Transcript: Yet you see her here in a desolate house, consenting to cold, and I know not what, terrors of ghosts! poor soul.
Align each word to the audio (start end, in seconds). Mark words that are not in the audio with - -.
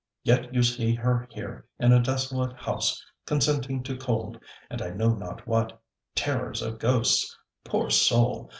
Yet 0.23 0.51
you 0.51 0.63
see 0.63 0.95
her 0.95 1.27
here 1.29 1.67
in 1.77 1.93
a 1.93 2.01
desolate 2.01 2.57
house, 2.57 3.05
consenting 3.27 3.83
to 3.83 3.95
cold, 3.95 4.39
and 4.67 4.81
I 4.81 4.89
know 4.89 5.13
not 5.13 5.45
what, 5.47 5.79
terrors 6.15 6.63
of 6.63 6.79
ghosts! 6.79 7.37
poor 7.65 7.91
soul. 7.91 8.49